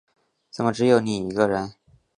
[0.49, 1.75] 怎么只有你一个人